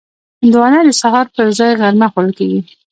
هندوانه 0.43 0.79
د 0.87 0.89
سهار 1.01 1.25
پر 1.35 1.47
ځای 1.59 1.71
غرمه 1.81 2.07
خوړل 2.11 2.31
کېږي. 2.39 2.59